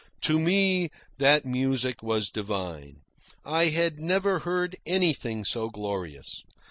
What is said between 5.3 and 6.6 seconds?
so glorious.